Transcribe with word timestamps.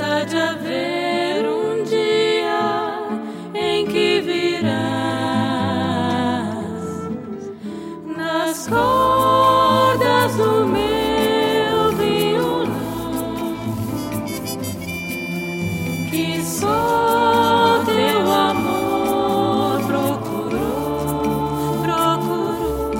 há 0.00 0.24
de 0.24 0.36
haver 0.36 1.44
um 1.46 1.82
dia 1.84 2.98
em 3.54 3.86
que 3.86 4.20
virás 4.20 4.72
nas 8.16 8.68
cordas 8.68 10.36
do 10.36 10.66
meu 10.66 11.92
violão 11.96 12.72
que 16.10 16.42
só 16.42 17.82
teu 17.84 18.32
amor 18.32 19.80
procurou, 19.86 21.78
procurou. 21.82 22.90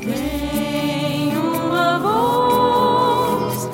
Tem 0.00 1.36
uma 1.38 1.98
voz. 1.98 3.68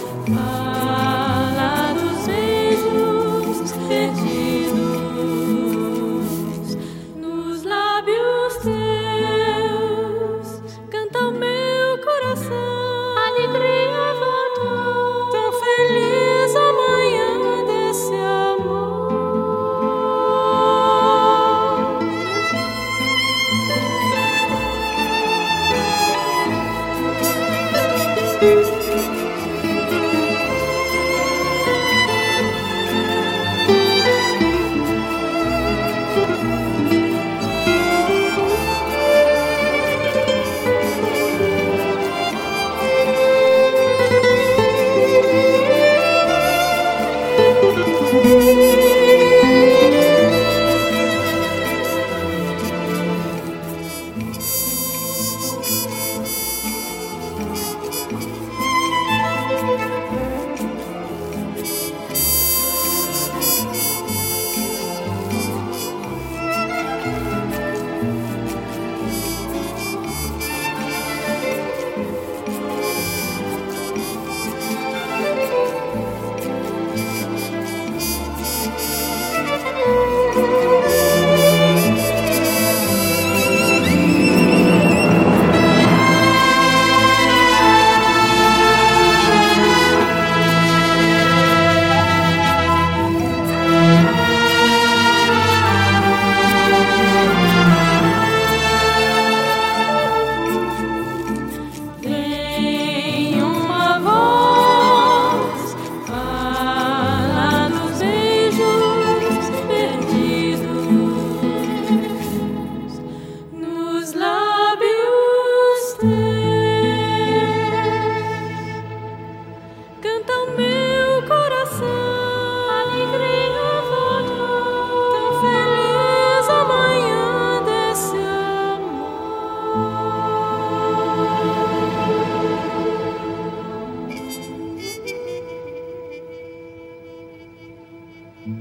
Bravo. 138.44 138.58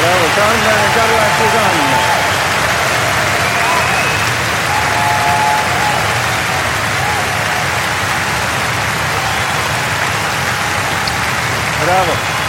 Bravo. 0.00 0.26
Carla 0.34 1.28
Bravo. 11.84 12.39